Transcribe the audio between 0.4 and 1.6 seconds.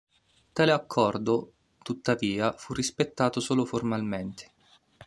Tale accordo,